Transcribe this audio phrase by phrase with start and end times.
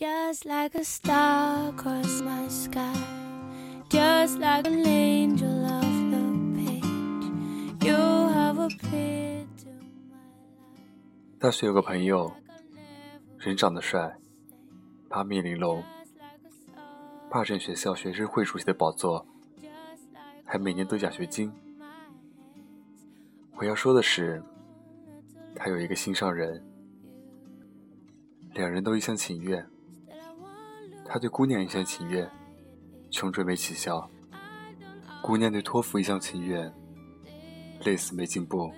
[0.00, 2.90] Just like a star across my sky,
[3.90, 7.94] just like an angel off the page, you
[8.32, 9.68] have appeared to
[10.08, 11.38] my life.
[11.38, 12.32] 大学有个朋友，
[13.40, 14.16] 人长得帅，
[15.10, 15.84] 八面玲珑，
[17.28, 19.26] 霸占学校学生会主席的宝座，
[20.46, 21.52] 还每年得奖学金。
[23.54, 24.42] 我要说的是，
[25.54, 26.64] 他有一个心上人，
[28.54, 29.68] 两人都一厢情愿。
[31.12, 32.30] 他对姑娘一厢情愿，
[33.10, 34.08] 穷追没起效；
[35.20, 36.72] 姑娘对托福一厢情愿，
[37.84, 38.70] 累死没进步。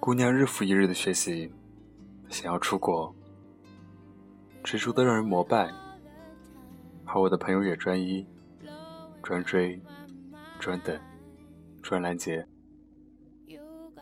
[0.00, 1.52] 姑娘日复一日的学习，
[2.30, 3.14] 想要出国，
[4.64, 5.70] 执着的让人膜拜。
[7.04, 8.26] 而我的朋友也专一、
[9.22, 9.78] 专追、
[10.58, 10.98] 专等、
[11.82, 12.46] 专拦截，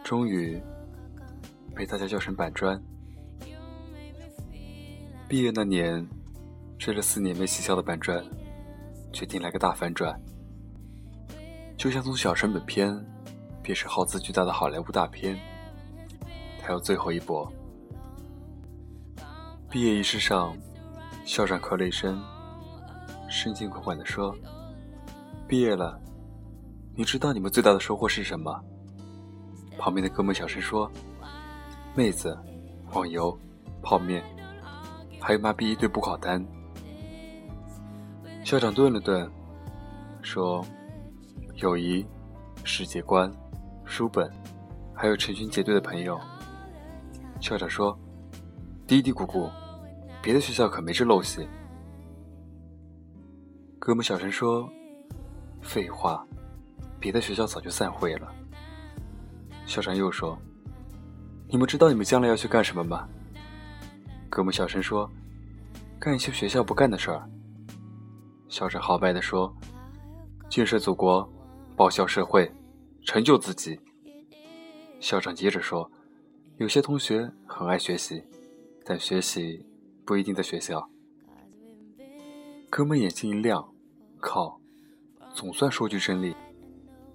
[0.05, 0.63] 终于
[1.75, 2.81] 被大家叫成板砖。
[5.29, 6.09] 毕业那年，
[6.79, 8.25] 追了四年没起效的板砖，
[9.13, 10.17] 决定来个大反转，
[11.77, 12.97] 就像从小成本片
[13.61, 15.37] 变成耗资巨大的好莱坞大片。
[16.63, 17.53] 还有最后一波。
[19.69, 20.57] 毕业仪式上，
[21.25, 22.23] 校长咳了一声，
[23.29, 24.33] 深情款款地说
[25.49, 26.01] ：“毕业了，
[26.95, 28.61] 你知道你们最大的收获是什么？”
[29.77, 30.91] 旁边的哥们小声说
[31.97, 32.39] ：“妹子、
[32.93, 33.37] 网游、
[33.83, 34.25] 泡面，
[35.27, 36.41] 还有妈逼一堆补考单。”
[38.47, 39.29] 校长顿了顿，
[40.23, 40.65] 说
[41.59, 42.07] ：“友谊、
[42.63, 43.29] 世界观、
[43.85, 44.31] 书本，
[44.95, 46.17] 还有成群结队的朋友。”
[47.43, 47.99] 校长说
[48.87, 49.51] ：“嘀嘀咕咕，
[50.23, 51.45] 别的学校可没这陋习。”
[53.81, 54.71] 哥们小声说
[55.61, 56.25] ：“废话，
[57.01, 58.33] 别的学校早就散会了。”
[59.67, 60.39] 校长又说
[61.51, 63.09] ：“你们知道你们将来要去干什么吗？”
[64.29, 65.11] 哥们小声说
[65.99, 67.29] ：“干一些学校不干的事儿。”
[68.49, 69.55] 校长豪迈地说
[70.51, 71.29] ：“建设祖国，
[71.77, 72.51] 报效社会，
[73.05, 73.79] 成就自己。”
[75.01, 75.91] 校长接着说。
[76.59, 78.25] 有些同学很爱学习，
[78.83, 79.63] 但学习
[80.07, 80.89] 不一定在学校。
[82.71, 83.63] 哥们眼睛一亮，
[84.21, 84.59] 靠，
[85.35, 86.35] 总算说句真理。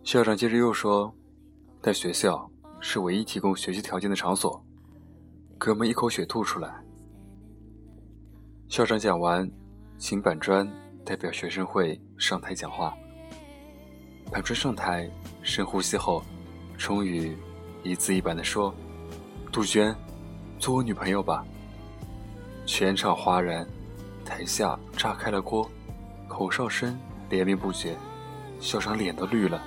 [0.04, 1.12] 校长接着又说，
[1.82, 2.48] 但学校
[2.80, 4.64] 是唯一提供学习条件的场所。
[5.58, 6.80] 哥们一口血吐出来。
[8.72, 9.46] 校长讲完，
[9.98, 10.66] 请板砖
[11.04, 12.96] 代表学生会上台讲话。
[14.32, 15.12] 板砖上台，
[15.44, 16.24] 深呼吸后，
[16.78, 17.36] 终于
[17.84, 18.74] 一字一板地说。
[19.52, 19.94] 杜鹃，
[20.58, 21.46] 做我女朋友吧。
[22.66, 23.68] 全场哗然，
[24.24, 25.70] 台下炸开了锅，
[26.30, 26.98] 口哨声
[27.30, 27.98] 连绵不绝，
[28.62, 29.62] 校长脸都绿了。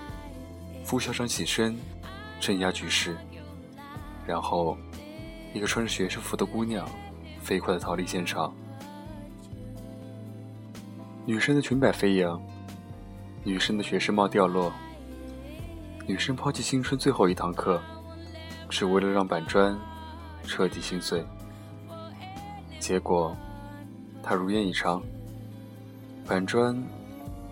[0.83, 1.77] 副校长起身
[2.41, 3.15] 镇压局势，
[4.27, 4.79] 然后
[5.53, 6.89] 一个穿着学生服的姑娘
[7.43, 8.51] 飞快地逃离现场。
[11.27, 12.39] 女生的裙摆飞扬，
[13.43, 14.71] 女生的学士帽掉落，
[16.07, 17.81] 女生抛弃青春最后一堂课。
[18.69, 19.79] 只为了让板砖
[20.43, 21.25] 彻底心碎，
[22.81, 23.37] 结果
[24.23, 25.01] 他如愿以偿，
[26.27, 26.77] 板砖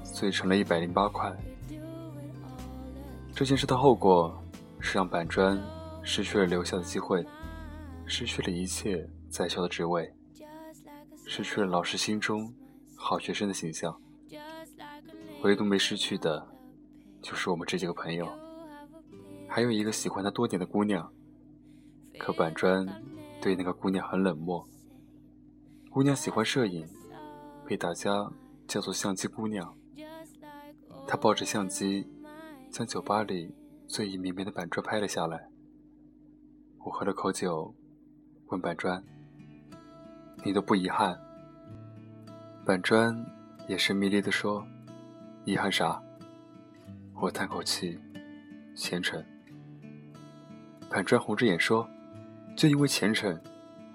[0.02, 1.32] 碎成了一百零八块。
[3.34, 4.36] 这件事的后果
[4.80, 5.58] 是让板砖
[6.02, 7.24] 失去了留校的机会，
[8.04, 10.12] 失去了一切在校的职位，
[11.24, 12.52] 失去了老师心中
[13.02, 14.00] 好学生的形象。
[15.42, 16.46] 唯独没失去的，
[17.20, 18.28] 就是我们这几个朋友。
[19.48, 21.12] 还有一个喜欢他多年的姑娘，
[22.18, 22.86] 可板砖
[23.40, 24.66] 对那个姑娘很冷漠。
[25.90, 26.88] 姑娘喜欢摄影，
[27.66, 28.32] 被大家
[28.68, 29.76] 叫做“相机姑娘”。
[31.08, 32.06] 她抱着相机，
[32.70, 33.52] 将酒吧里
[33.88, 35.50] 醉意绵绵的板砖拍了下来。
[36.84, 37.74] 我喝了口酒，
[38.46, 39.04] 问板砖
[40.44, 41.20] ：“你都不遗憾？”
[42.64, 43.12] 板砖
[43.66, 44.64] 眼神迷离地说
[45.44, 46.00] ：“遗憾啥？”
[47.20, 47.98] 我叹口气
[48.76, 49.20] ：“虔诚。”
[50.88, 51.88] 板砖红着眼说
[52.56, 53.36] ：“就因为虔诚，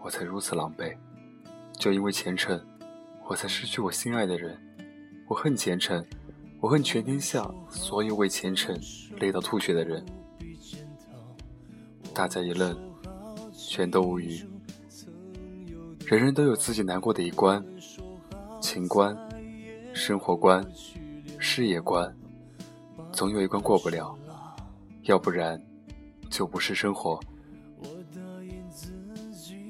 [0.03, 0.94] 我才如此狼狈；
[1.79, 2.61] 就因为虔诚，
[3.25, 4.59] 我才失去我心爱的人。
[5.29, 6.05] 我恨虔诚，
[6.59, 8.78] 我恨全天下所有为虔诚
[9.22, 10.05] 累到吐血的人。”
[12.14, 12.78] 大家一愣，
[13.53, 14.43] 全都无语。
[16.05, 17.64] 人人都有自己难过的一关：
[18.59, 19.17] 情关、
[19.93, 20.65] 生活关、
[21.39, 22.15] 事业关，
[23.11, 24.17] 总有一关过不了，
[25.03, 25.61] 要不然。
[26.29, 27.17] 就不是生活，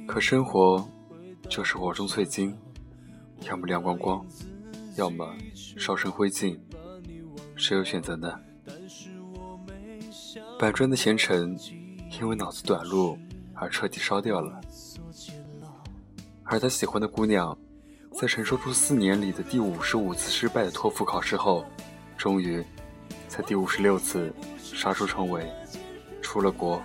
[0.08, 0.84] 可生活
[1.48, 2.58] 就是火中淬金，
[3.42, 4.26] 要么亮光光，
[4.96, 6.58] 要么烧成灰烬，
[7.56, 8.40] 谁有选择呢？
[10.58, 11.56] 板砖的前程
[12.20, 13.16] 因为脑子短路
[13.54, 14.60] 而彻底烧掉了，
[16.44, 17.56] 而他喜欢的姑娘，
[18.20, 21.64] 在承受住四年里的第五十五次失败的托福考试后，
[22.18, 22.66] 终于
[23.28, 25.48] 在第五十六次杀出重围，
[26.20, 26.82] 出了国。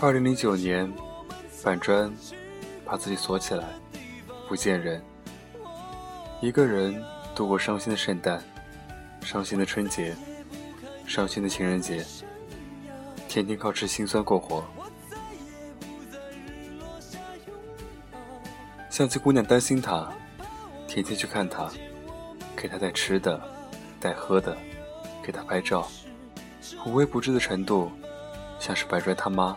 [0.00, 0.88] 二零零九年，
[1.64, 2.08] 板砖
[2.84, 3.64] 把自己锁起来，
[4.48, 5.02] 不见人，
[6.40, 7.02] 一个人
[7.34, 8.40] 度过伤心的圣诞，
[9.22, 10.14] 伤心的春节，
[11.04, 12.06] 伤心的情人节。
[13.28, 14.64] 天天靠吃辛酸过活，
[18.96, 20.10] 相机姑娘担心他，
[20.88, 21.70] 天天去看他，
[22.56, 23.38] 给他带吃的，
[24.00, 24.56] 带喝的，
[25.22, 25.86] 给他拍照，
[26.86, 27.92] 无微不至的程度，
[28.58, 29.54] 像是板砖他妈。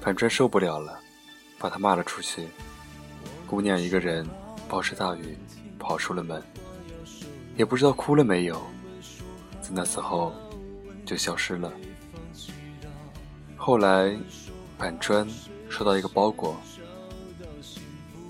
[0.00, 0.98] 板砖受不了了，
[1.56, 2.48] 把他骂了出去。
[3.46, 4.28] 姑娘一个人
[4.68, 5.38] 暴着大雨
[5.78, 6.42] 跑出了门，
[7.54, 8.60] 也不知道哭了没有，
[9.62, 10.32] 自那次后
[11.06, 11.72] 就消失了。
[13.56, 14.12] 后来，
[14.76, 15.24] 板砖
[15.70, 16.56] 收到一个包裹，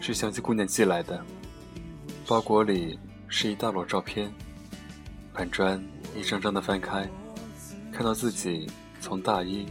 [0.06, 1.24] 是相机姑娘寄来的。
[2.26, 4.30] 包裹里是一大摞照片，
[5.32, 5.82] 板砖
[6.14, 7.08] 一张张的翻开，
[7.90, 8.70] 看到自己
[9.00, 9.66] 从大一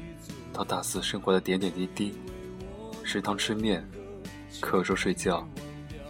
[0.52, 2.16] 到大四生活的点点滴滴：
[3.04, 3.88] 食堂吃面，
[4.60, 5.48] 课桌睡觉，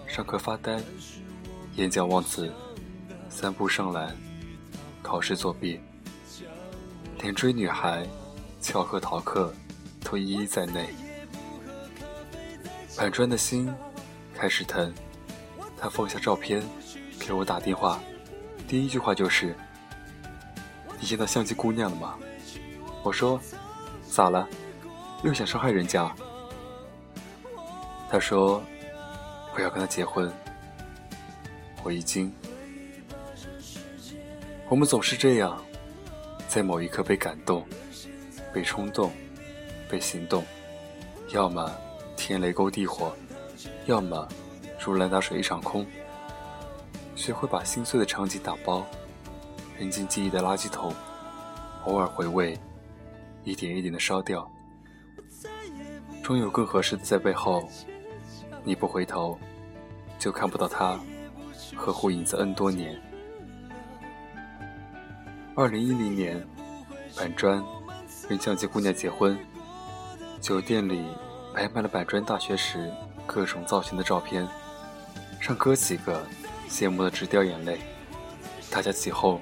[0.07, 0.81] 上课发呆，
[1.75, 2.49] 演讲忘词，
[3.27, 4.15] 三步上篮，
[5.01, 5.81] 考试作弊，
[7.19, 8.07] 连追女孩。
[8.61, 9.53] 翘课逃课，
[10.01, 10.87] 都一一在内。
[12.95, 13.69] 板砖的心
[14.43, 14.93] 开始疼，
[15.77, 16.61] 他放下照片，
[17.17, 17.97] 给我打电话，
[18.67, 19.55] 第一句话就是
[20.99, 22.17] ：“你见到相机姑娘了吗？”
[23.03, 23.39] 我说
[24.05, 24.45] ：“咋了？
[25.23, 26.13] 又想伤害人家？”
[28.11, 28.61] 他说
[29.55, 30.29] ：“我要跟她结婚。”
[31.81, 32.29] 我一惊。
[34.67, 35.63] 我们总是这样，
[36.49, 37.65] 在某一刻被感动。
[38.53, 39.09] 被冲动，
[39.89, 40.43] 被行动，
[41.29, 41.73] 要么
[42.17, 43.15] 天雷勾地火，
[43.85, 44.27] 要么
[44.79, 45.85] 如来打水一场空。
[47.15, 48.85] 学会把心碎的场景打包，
[49.77, 50.93] 扔进记忆的垃圾桶，
[51.85, 52.59] 偶尔回味，
[53.43, 54.49] 一点一点的烧掉。
[56.21, 57.67] 终有更合适的在背后，
[58.63, 59.37] 你不回头，
[60.17, 60.99] 就看不到他
[61.75, 62.99] 呵护影子 N 多年。
[65.55, 66.45] 二零一零年，
[67.15, 67.63] 板砖。
[68.29, 69.37] 跟相机姑娘结婚，
[70.39, 71.05] 酒店里
[71.53, 72.89] 摆满了板砖大学时
[73.33, 74.47] 各种造型的照片，
[75.39, 76.23] 让哥几个
[76.69, 77.79] 羡慕的直掉眼泪。
[78.69, 79.41] 大家起哄，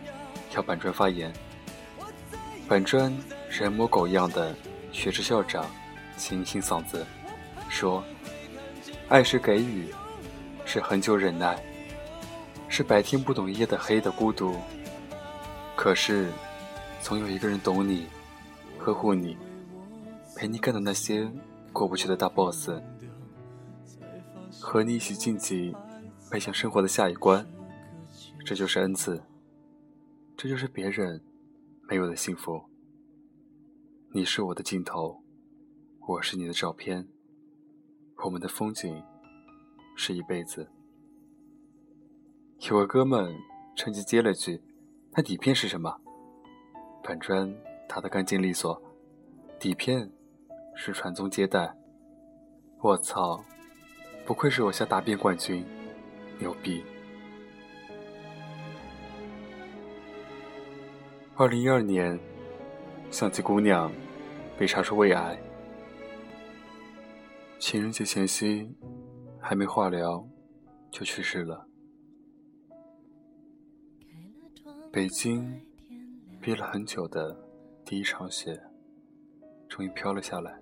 [0.56, 1.34] 要板砖发言。
[2.70, 3.14] 板砖
[3.50, 4.56] 人模狗样的
[4.94, 5.66] 学着校长，
[6.16, 7.06] 清清嗓子
[7.68, 8.02] 说
[9.10, 9.94] ：“爱是给予，
[10.64, 11.62] 是很久忍耐，
[12.70, 14.56] 是白天不懂夜的黑的孤独。
[15.76, 16.30] 可是，
[17.02, 18.08] 总有一个人懂你。”
[18.80, 19.38] 呵护你，
[20.34, 21.30] 陪你干的那些
[21.74, 22.70] 过不去的大 boss，
[24.72, 25.76] 和你一起晋级，
[26.32, 27.46] 迈向生活的下一关，
[28.46, 29.22] 这就是恩赐，
[30.38, 31.22] 这就是别人
[31.90, 32.64] 没有的幸福。
[34.14, 35.22] 你是我的镜头，
[36.08, 37.06] 我是你的照片，
[38.24, 39.04] 我们的风景
[39.98, 40.72] 是一辈子。
[42.62, 43.36] 有个哥们
[43.76, 44.62] 趁机接了句
[45.12, 46.00] ：“那底片是什么？”
[47.04, 47.54] 板砖。
[47.90, 48.82] 打的干净利索，
[49.60, 50.10] 底片
[50.78, 51.76] 是传宗接代。
[52.80, 53.44] 我操，
[54.32, 55.62] 不愧是我校答辩冠军，
[56.40, 56.82] 牛逼！
[61.36, 62.18] 二零一二年，
[63.10, 63.92] 相机姑娘
[64.58, 65.38] 被查出胃癌，
[67.60, 68.74] 情人节前夕
[69.38, 70.26] 还没化疗
[70.92, 71.68] 就去世了。
[74.94, 75.62] 北京
[76.40, 77.38] 憋了很久的。
[77.84, 78.58] 第一场雪
[79.68, 80.58] 终于飘了下来，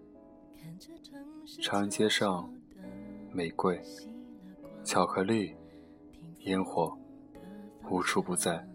[1.62, 2.52] 长安街上，
[3.32, 3.80] 玫瑰、
[4.84, 5.56] 巧克力、
[6.40, 6.98] 烟火
[7.90, 8.66] 无处不在。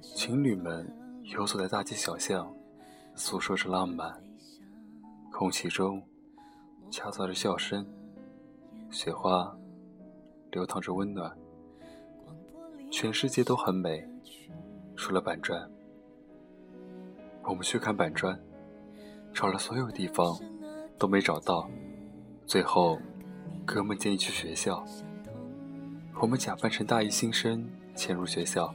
[0.00, 0.90] 情侣们
[1.24, 2.50] 游走在大街小巷，
[3.14, 4.14] 诉说着浪漫。
[5.30, 6.02] 空气中
[6.90, 7.86] 夹杂着笑声，
[8.90, 9.54] 雪花
[10.50, 11.30] 流淌着温暖。
[12.90, 14.02] 全世界都很美，
[14.96, 15.70] 除了板砖。
[17.42, 18.38] 我们去看板砖，
[19.34, 20.38] 找了所有地方
[20.98, 21.68] 都没找到，
[22.46, 22.98] 最后
[23.66, 24.82] 哥们建议去学校。
[26.20, 28.72] 我们假扮成大一新生潜入学校，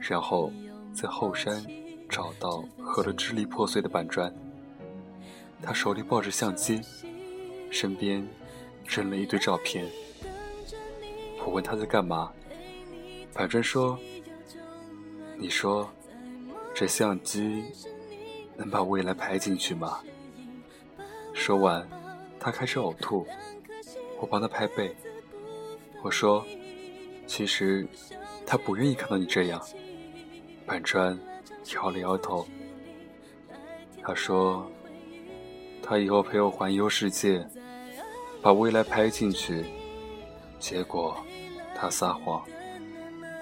[0.00, 0.50] 然后
[0.94, 1.62] 在后山
[2.08, 4.32] 找到喝了支离破碎的板砖。
[5.60, 6.80] 他手里抱着相机，
[7.70, 8.26] 身边
[8.86, 9.86] 扔了一堆照片。
[11.44, 12.32] 我问他在干嘛，
[13.34, 13.98] 板砖说
[15.36, 15.90] ：“你说。”
[16.74, 17.64] 这相机
[18.56, 20.00] 能把未来拍进去吗？
[21.34, 21.86] 说完，
[22.40, 23.26] 他开始呕吐，
[24.22, 24.94] 我帮他拍背。
[26.00, 26.46] 我说
[27.26, 27.84] ：“其实
[28.46, 29.60] 他不愿意看到你这样。”
[30.64, 31.18] 板砖
[31.74, 32.46] 摇了摇头。
[34.00, 34.70] 他说
[35.82, 37.44] ：“他以后陪我环游世界，
[38.40, 39.64] 把未来拍进去。”
[40.60, 41.16] 结果
[41.74, 42.46] 他撒谎，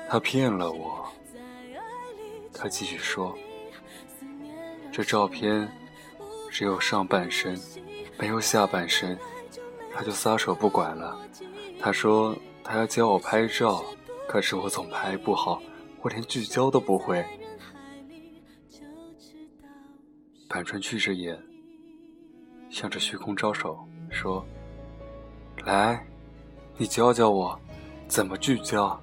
[0.09, 1.07] 他骗了我。
[2.55, 3.37] 他继续说
[4.91, 5.71] ：“这照片
[6.51, 7.61] 只有上半身，
[8.19, 9.19] 没有下半身。”
[9.93, 11.19] 他就撒手不管了。
[11.79, 12.37] 他说。
[12.63, 13.83] 他要教我拍照，
[14.29, 15.61] 可是我总拍不好，
[16.03, 17.25] 我连聚焦都不会。
[20.49, 21.37] 板川聚着眼，
[22.69, 24.47] 向着虚空招手，说
[25.67, 26.07] ：“来，
[26.77, 27.59] 你教教我，
[28.07, 29.01] 怎么聚焦？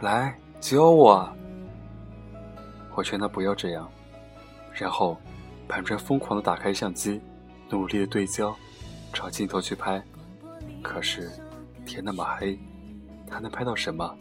[0.00, 1.28] 来教我。”
[2.94, 3.90] 我劝他不要这样，
[4.72, 5.16] 然后
[5.66, 7.20] 板川疯狂的打开相机，
[7.70, 8.54] 努力的对焦，
[9.12, 10.00] 朝镜头去拍。
[10.82, 11.30] 可是
[11.84, 12.58] 天那么黑。
[13.32, 14.16] 他能拍到什么？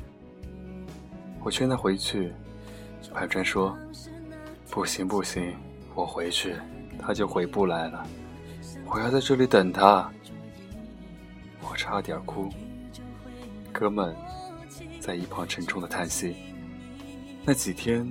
[1.42, 2.32] 我劝他回去，
[3.12, 3.76] 板砖说
[4.70, 5.56] ：“不行不行，
[5.96, 6.56] 我回去
[7.00, 8.06] 他就回不来了，
[8.86, 10.08] 我要在这里等他。”
[11.60, 12.50] 我差点哭。
[13.72, 14.16] 哥们
[15.00, 16.36] 在一旁沉重的叹息。
[17.44, 18.08] 那几天，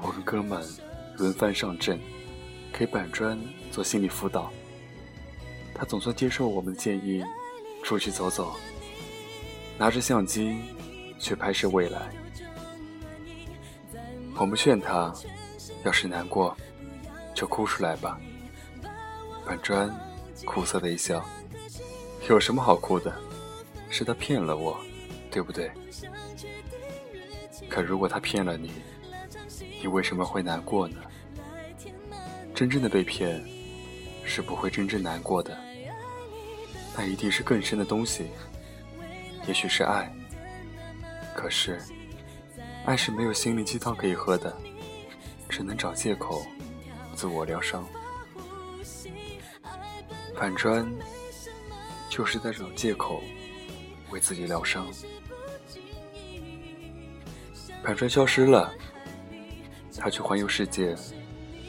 [0.00, 0.62] 我跟哥们
[1.18, 2.00] 轮番上阵，
[2.72, 3.38] 给板砖
[3.70, 4.50] 做心理辅导。
[5.74, 7.22] 他总算接受我们的建议，
[7.82, 8.54] 出去走走。
[9.78, 10.56] 拿着相机
[11.18, 12.08] 去拍摄未来，
[14.36, 15.12] 我们劝他，
[15.84, 16.56] 要是难过，
[17.34, 18.20] 就哭出来吧。
[19.44, 19.92] 板砖
[20.44, 21.24] 苦涩的一笑，
[22.28, 23.12] 有什么好哭的？
[23.90, 24.78] 是他骗了我，
[25.30, 25.70] 对不对？
[27.68, 28.70] 可如果他骗了你，
[29.80, 30.96] 你为什么会难过呢？
[32.54, 33.42] 真正的被骗，
[34.24, 35.58] 是不会真正难过的，
[36.96, 38.26] 那一定是更深的东西。
[39.46, 40.14] 也许是爱，
[41.34, 41.80] 可是，
[42.84, 44.56] 爱是没有心灵鸡汤可以喝的，
[45.48, 46.46] 只能找借口
[47.14, 47.84] 自我疗伤。
[50.38, 50.90] 板砖
[52.08, 53.22] 就是在找借口
[54.10, 54.86] 为自己疗伤。
[57.82, 58.72] 板砖消失了，
[59.98, 60.96] 他去环游世界，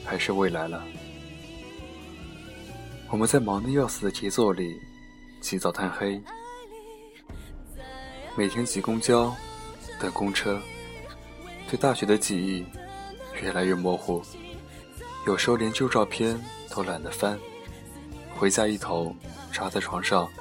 [0.06, 0.84] 还是未来了？
[3.10, 4.80] 我们在忙得要死的节奏里，
[5.44, 6.24] 起早贪黑。
[8.38, 9.36] 每天挤公交，
[10.00, 10.58] 等公车，
[11.70, 12.66] 对大学的记忆
[13.42, 14.24] 越来越模糊，
[15.28, 17.38] 有时候连旧照片都懒得翻。
[18.34, 19.14] 回家一头
[19.52, 20.32] 扎在床上，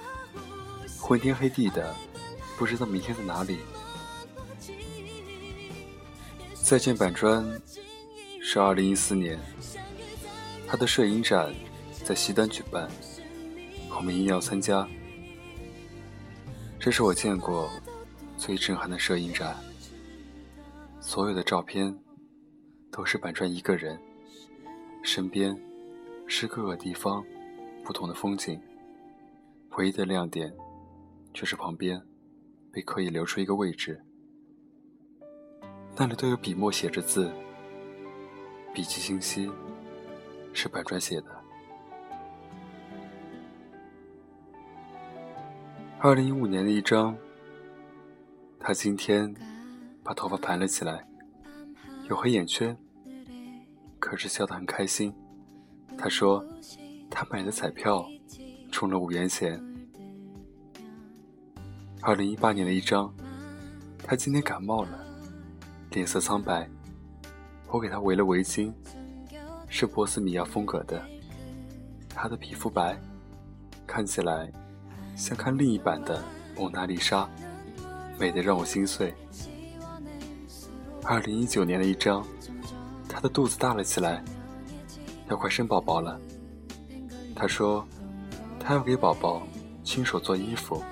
[1.01, 1.93] 昏天黑地的，
[2.57, 3.59] 不知道明天在哪里。
[6.55, 7.61] 再见板砖
[8.41, 9.37] 是二零一四年，
[10.69, 11.53] 他的摄影展
[12.05, 12.89] 在西单举办，
[13.97, 14.89] 我们硬要参加。
[16.81, 17.71] 这是我见过
[18.37, 19.57] 最震撼的摄影展。
[21.01, 21.97] 所有的照片
[22.91, 23.99] 都是板砖一个人，
[25.03, 25.57] 身边
[26.27, 27.25] 是各个地方
[27.85, 28.61] 不同的风景，
[29.77, 30.53] 唯一的亮点
[31.33, 32.01] 就是旁边
[32.73, 34.01] 被刻意留出一个位置，
[35.97, 37.33] 那里都有笔墨写着字，
[38.73, 39.51] 笔迹清晰，
[40.53, 41.42] 是板砖写的。
[46.05, 47.17] 二零一五年的一张，
[48.59, 49.33] 他今天
[50.03, 51.07] 把头发盘了起来，
[52.11, 52.77] 有黑眼圈，
[54.01, 55.15] 可是笑得很开心。
[55.97, 56.45] 他说，
[57.09, 58.05] 他买的彩票
[58.69, 59.63] 中了五元钱。
[62.01, 63.15] 二零一八年的一张，
[64.03, 65.07] 他今天感冒了，
[65.93, 66.69] 脸色苍白，
[67.69, 68.73] 我给他围了围巾，
[69.69, 71.01] 是波斯米亚风格的，
[72.09, 73.01] 他的皮肤白，
[73.87, 74.53] 看起来。
[75.23, 76.21] 像看另一版的
[76.57, 77.31] 蒙娜丽莎，
[78.19, 79.15] 美得让我心碎。
[81.05, 82.27] 二零一九年的一张，
[83.09, 84.21] 她的肚子大了起来，
[85.29, 86.21] 要快生宝宝了。
[87.37, 87.87] 她说，
[88.59, 89.47] 她要给宝宝
[89.85, 90.83] 亲手做衣服。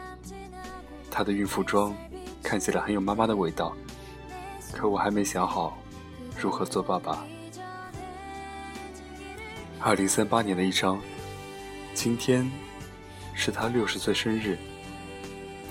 [1.10, 1.92] 她的孕妇装
[2.40, 3.74] 看起来很有妈妈的味道，
[4.72, 5.76] 可我还没想好
[6.38, 7.26] 如何做爸爸。
[9.80, 11.00] 二零三八年的一张，
[11.94, 12.48] 今天。
[13.34, 14.58] 是他六十岁生日，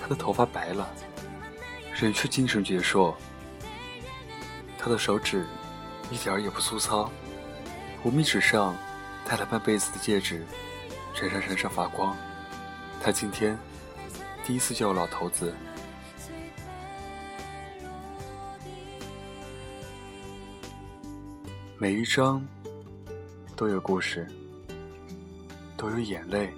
[0.02, 0.90] 他的头发白了，
[1.94, 3.14] 人却精神矍铄。
[4.78, 5.46] 他的手指
[6.10, 7.12] 一点儿也不粗糙，
[8.04, 8.76] 无名指上
[9.28, 10.46] 戴了半辈子的戒指，
[11.14, 12.18] 闪闪闪闪发光。
[13.02, 13.58] 他今天
[14.46, 15.54] 第一次叫我老头子。
[21.78, 22.46] 每一张
[23.56, 24.28] 都有故事，
[25.78, 26.54] 都有眼泪。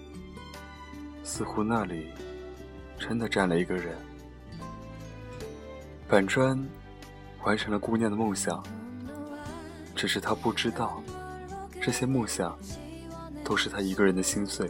[1.32, 2.10] 似乎那里
[3.00, 3.98] 真的站了一个人。
[6.06, 6.62] 板砖
[7.46, 8.62] 完成了姑娘的梦想，
[9.96, 11.02] 只是他不知道，
[11.82, 12.60] 这些梦想
[13.46, 14.70] 都是他一个人的心碎。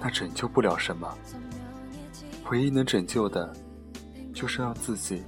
[0.00, 1.12] 那拯救不了什么，
[2.52, 3.52] 唯一能拯救的，
[4.32, 5.24] 就是让自己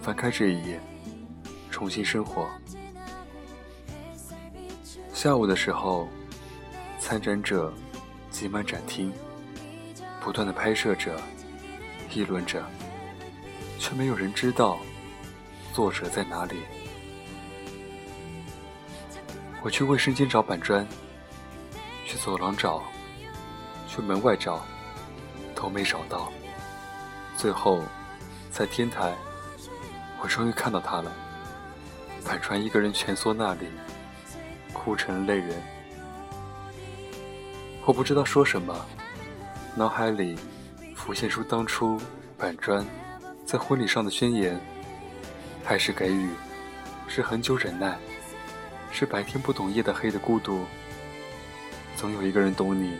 [0.00, 0.80] 翻开这一页，
[1.70, 2.48] 重新生活。
[5.12, 6.08] 下午的时候，
[6.98, 7.70] 参展者
[8.30, 9.12] 挤满展厅，
[10.22, 11.20] 不断的拍摄着，
[12.14, 12.64] 议论着，
[13.76, 14.78] 却没有人知道
[15.72, 16.60] 作者在哪里。
[19.62, 20.86] 我去卫生间找板砖，
[22.06, 22.82] 去走廊找。
[23.88, 24.64] 去门外找，
[25.54, 26.32] 都没找到。
[27.36, 27.82] 最后，
[28.50, 29.12] 在天台，
[30.22, 31.12] 我终于看到他了。
[32.24, 33.66] 板川一个人蜷缩那里，
[34.72, 35.62] 哭成了泪人。
[37.84, 38.74] 我不知道说什么，
[39.74, 40.36] 脑海里
[40.94, 41.98] 浮现出当初
[42.36, 42.84] 板砖
[43.46, 44.60] 在婚礼上的宣言：
[45.64, 46.28] 还是给予，
[47.08, 47.98] 是很久忍耐，
[48.90, 50.64] 是白天不懂夜的黑的孤独。
[51.96, 52.98] 总有一个人懂你。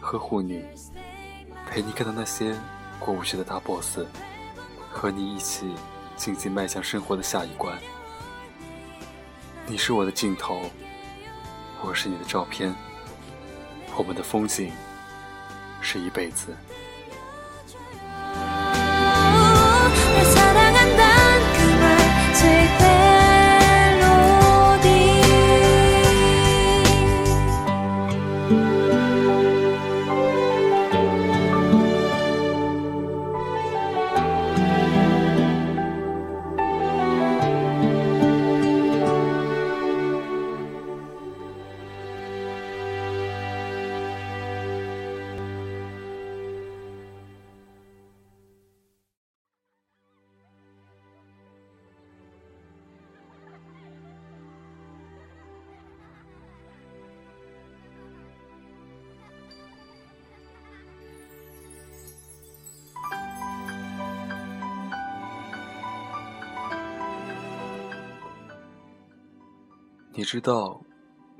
[0.00, 0.64] 呵护你，
[1.68, 2.54] 陪你看到那些
[3.00, 3.98] 过不去的大 boss，
[4.88, 5.74] 和你一起
[6.14, 7.76] 静静迈向生活的下一关。
[9.66, 10.70] 你是我的镜头，
[11.82, 12.72] 我是你的照片，
[13.96, 14.70] 我们的风景
[15.86, 16.48] 是一辈子。
[70.26, 70.82] 知道，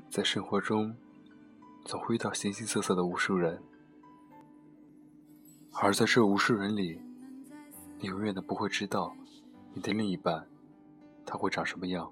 [0.09, 0.95] 在生活中，
[1.83, 3.61] 总会遇到形形色色的无数人，
[5.73, 7.01] 而在这无数人里，
[7.99, 9.13] 你永远都不会知道，
[9.73, 10.47] 你的另一半，
[11.25, 12.09] 他会长什么样，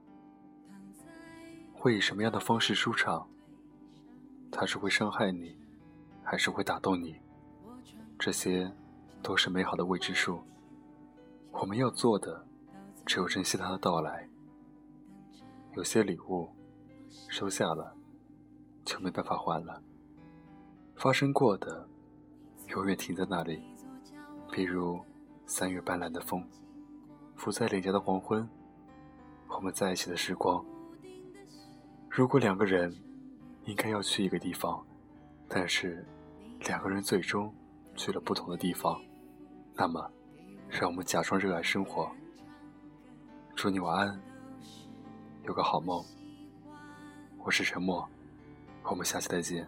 [1.73, 3.25] 会以什么样的方式出场，
[4.51, 5.55] 他是会伤害你，
[6.25, 7.15] 还是会打动你，
[8.19, 8.69] 这些，
[9.23, 10.43] 都是美好的未知数。
[11.53, 12.45] 我们要做的，
[13.05, 14.27] 只有珍惜他的到来。
[15.77, 16.49] 有些礼物，
[17.27, 17.95] 收下了，
[18.83, 19.81] 就没办法还了。
[20.95, 21.87] 发生过的，
[22.69, 23.63] 永远停在那里。
[24.51, 24.99] 比如
[25.45, 26.47] 三月斑斓的风，
[27.35, 28.47] 拂在脸颊的黄昏，
[29.49, 30.63] 我们在一起的时光。
[32.09, 32.95] 如果两个人
[33.65, 34.81] 应该要去一个地方，
[35.49, 36.05] 但是
[36.61, 37.53] 两个人最终
[37.95, 39.01] 去了不同的地方，
[39.73, 40.09] 那么，
[40.69, 42.09] 让我们假装热爱生活。
[43.55, 44.21] 祝你晚安。
[45.43, 46.03] 有个好梦，
[47.45, 48.03] 我是沉默
[48.81, 49.67] 我们下期再见。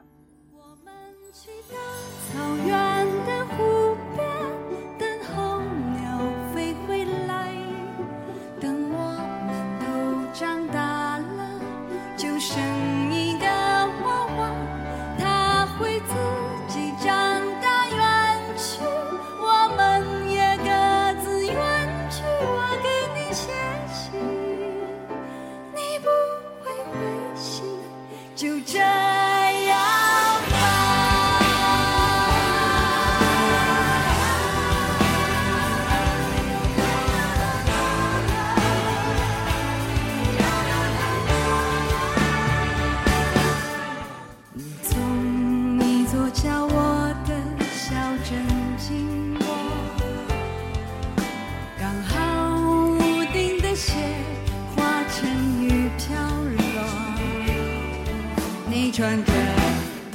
[58.80, 59.34] 你穿着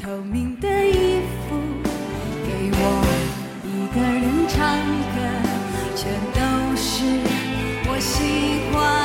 [0.00, 1.56] 透明的衣服
[2.46, 2.84] 给我
[3.64, 4.78] 一个人唱
[5.12, 5.18] 歌
[5.96, 6.40] 全都
[6.76, 7.02] 是
[7.88, 9.01] 我喜欢。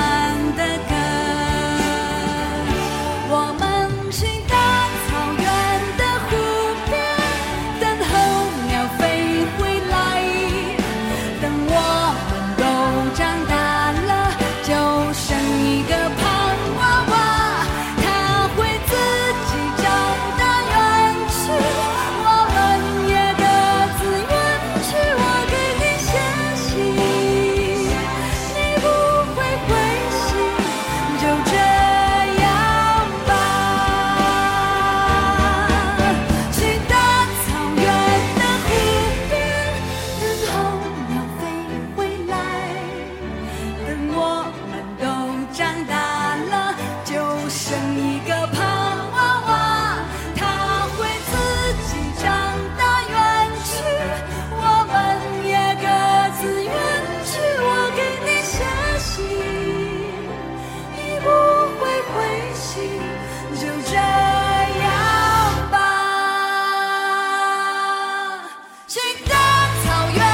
[69.87, 70.26] 草原。